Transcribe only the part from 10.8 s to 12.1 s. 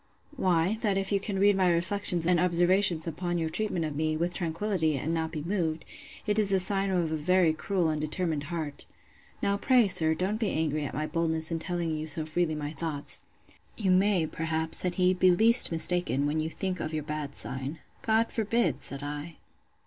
at my boldness in telling you